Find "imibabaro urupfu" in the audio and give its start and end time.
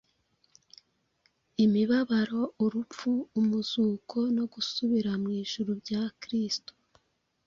1.65-3.11